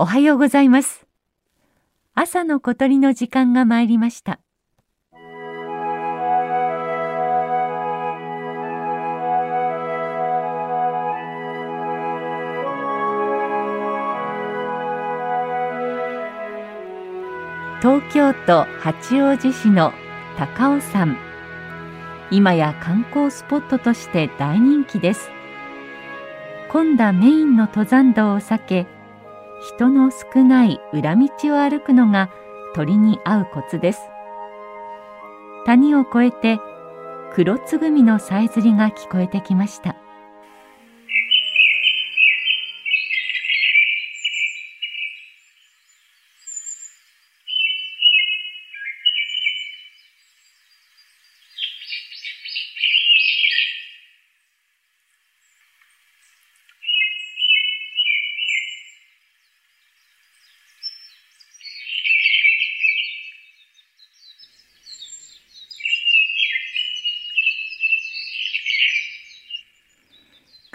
[0.00, 1.08] おはようございます。
[2.14, 4.38] 朝の小鳥の時間が参りました。
[17.80, 19.92] 東京都八王子市の
[20.36, 21.16] 高尾山
[22.30, 25.30] 今や観光スポットとして大人気です
[26.68, 28.97] 混んだメインの登山道を避け
[29.60, 32.30] 人の少ない裏道を歩くのが
[32.74, 34.00] 鳥に合うコツです。
[35.66, 36.60] 谷を越えて
[37.34, 39.96] 黒つぐみのさえずりが聞こえてきました。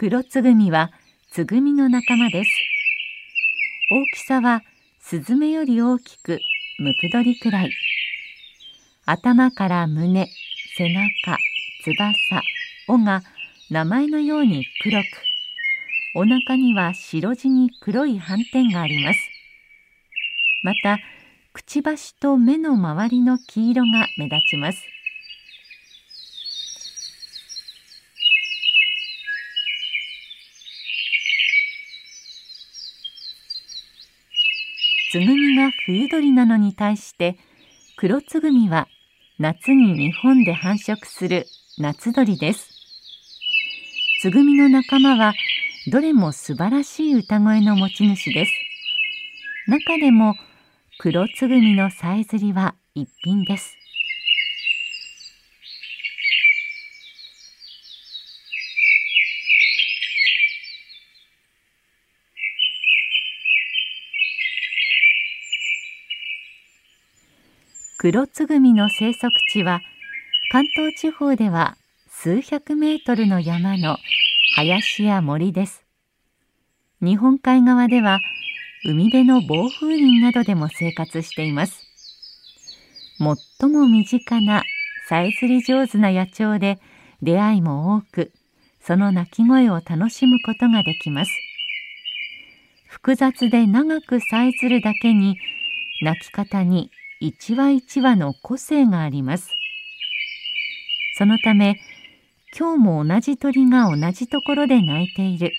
[0.04, 0.90] 黒つぐみは
[1.30, 2.50] つぐみの仲間です。
[3.90, 4.62] 大きさは
[5.00, 6.40] スズメより大きく
[6.78, 7.70] ムクドリくらい。
[9.06, 10.28] 頭から胸
[10.76, 11.38] 背中
[11.84, 12.42] 翼
[12.88, 13.22] 尾が
[13.70, 15.06] 名前のように黒く。
[16.16, 19.18] お腹には白地に黒い斑点があります。
[20.64, 20.98] また
[21.54, 24.93] くちばしと目の周りの黄色が目立ちます。
[35.14, 37.38] つぐみが冬鳥なのに対して
[37.96, 38.88] 黒つぐみは
[39.38, 41.46] 夏に日本で繁殖する
[41.78, 42.68] 夏鳥です。
[44.22, 45.32] つぐみの仲間は
[45.86, 48.52] どれも素晴らしい歌声の持ち主です。
[49.68, 50.34] 中でも
[50.98, 53.83] 黒つぐみのさえずりは一品です。
[68.04, 69.80] 黒つぐみの生息地は
[70.52, 71.78] 関東地方では
[72.10, 73.96] 数百メートルの山の
[74.56, 75.86] 林や森です。
[77.00, 78.20] 日本海側では
[78.84, 81.80] 海辺の暴風林などでも生活しています。
[83.60, 84.64] 最も身近な
[85.08, 86.78] さえずり上手な野鳥で
[87.22, 88.32] 出会いも多く、
[88.82, 91.30] その鳴き声を楽しむことができます。
[92.86, 95.38] 複雑で長くさえずるだけに
[96.02, 99.56] 鳴き方に一羽一羽の個性があります。
[101.16, 101.80] そのため、
[102.58, 105.52] 今日も同じ鳥が同じところで鳴いている。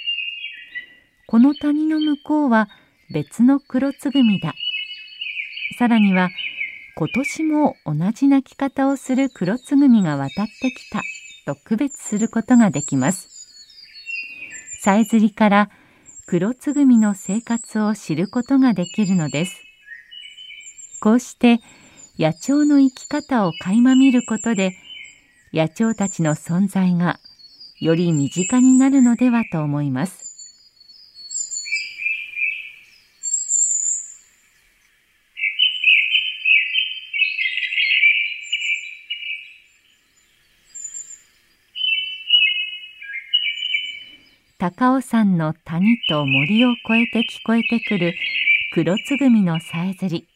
[1.27, 2.69] この谷の向こうは
[3.13, 4.53] 別の黒つぐみだ。
[5.77, 6.29] さらには、
[6.97, 11.01] 今年も同じ鳴き方をする黒つぐみが渡ってきた
[11.45, 13.29] と区別することができます。
[14.81, 15.69] さえずりから
[16.25, 19.64] 黒つぐみの生活を知ることができるのです。
[21.05, 21.59] こうして
[22.17, 24.71] 野鳥の生き方を垣間見ることで
[25.53, 27.19] 野鳥たちの存在が
[27.79, 30.25] より身近になるのではと思います。
[44.57, 48.15] 高尾山の谷と森を越えて聞こえてくる
[48.73, 50.34] 黒つぐみのさえずり。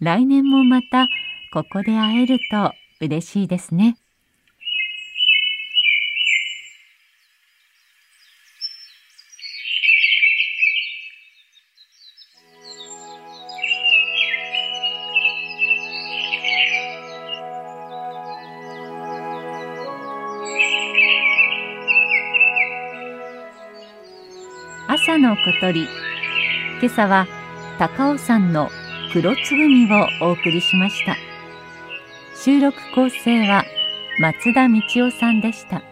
[0.00, 1.08] 来年もまた
[1.52, 2.72] ここで会えると
[3.02, 3.96] 嬉しいですね。
[24.88, 25.82] 朝の小鳥
[26.80, 27.26] 今朝は
[27.78, 28.70] 高尾山の
[29.12, 31.16] 黒つぐみをお送りしました。
[32.36, 33.64] 収録構成は
[34.20, 35.82] 松田道夫さんでした。